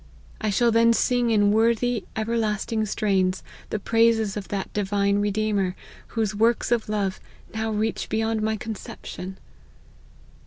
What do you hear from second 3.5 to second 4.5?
the praises of